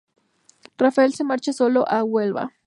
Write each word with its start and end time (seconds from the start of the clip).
Rafael 0.79 1.13
se 1.13 1.23
marcha 1.23 1.53
solo 1.53 1.87
a 1.87 2.03
Huelva. 2.03 2.53